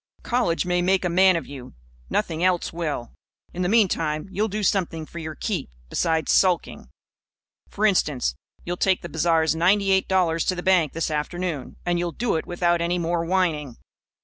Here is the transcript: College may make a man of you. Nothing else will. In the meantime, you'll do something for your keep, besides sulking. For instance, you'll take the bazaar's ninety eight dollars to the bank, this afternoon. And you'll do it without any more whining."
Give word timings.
College 0.23 0.65
may 0.65 0.81
make 0.81 1.05
a 1.05 1.09
man 1.09 1.35
of 1.35 1.45
you. 1.45 1.75
Nothing 2.09 2.43
else 2.43 2.73
will. 2.73 3.13
In 3.53 3.61
the 3.61 3.69
meantime, 3.69 4.27
you'll 4.31 4.47
do 4.47 4.63
something 4.63 5.05
for 5.05 5.19
your 5.19 5.35
keep, 5.35 5.69
besides 5.89 6.31
sulking. 6.31 6.89
For 7.69 7.85
instance, 7.85 8.33
you'll 8.65 8.77
take 8.77 9.03
the 9.03 9.09
bazaar's 9.09 9.55
ninety 9.55 9.91
eight 9.91 10.07
dollars 10.07 10.43
to 10.45 10.55
the 10.55 10.63
bank, 10.63 10.93
this 10.93 11.11
afternoon. 11.11 11.75
And 11.85 11.99
you'll 11.99 12.13
do 12.13 12.35
it 12.35 12.47
without 12.47 12.81
any 12.81 12.97
more 12.97 13.23
whining." 13.23 13.77